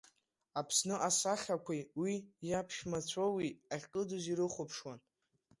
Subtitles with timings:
[0.59, 2.13] Аԥсны асахьақәеи уи
[2.49, 4.99] иаԥшәмацәоуи ахькыдыз ирыхәаԥшуан.